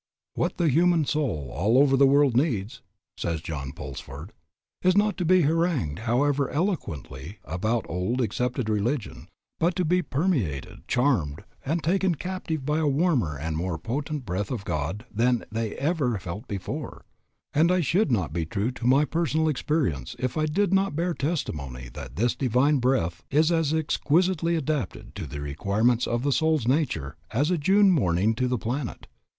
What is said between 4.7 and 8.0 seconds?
"is not to be harangued, however eloquently, about the